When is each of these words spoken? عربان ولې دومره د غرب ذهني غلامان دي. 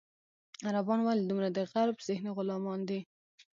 عربان 0.67 0.99
ولې 1.03 1.23
دومره 1.29 1.49
د 1.51 1.59
غرب 1.71 1.97
ذهني 2.07 2.31
غلامان 2.37 2.79
دي. 2.89 2.99